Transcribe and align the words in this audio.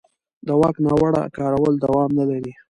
د 0.47 0.49
واک 0.59 0.75
ناوړه 0.85 1.21
کارول 1.37 1.73
دوام 1.83 2.09
نه 2.19 2.23
لري 2.29 2.51